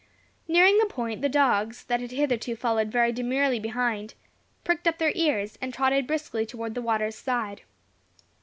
Nearing 0.47 0.79
the 0.79 0.87
point, 0.87 1.21
the 1.21 1.29
dogs, 1.29 1.83
that 1.83 1.99
had 2.01 2.09
hitherto 2.09 2.55
followed 2.55 2.91
very 2.91 3.11
demurely 3.11 3.59
behind, 3.59 4.15
pricked 4.63 4.87
up 4.87 4.97
their 4.97 5.11
ears, 5.13 5.59
and 5.61 5.71
trotted 5.71 6.07
briskly 6.07 6.43
towards 6.43 6.73
the 6.73 6.81
water's 6.81 7.13
side. 7.15 7.61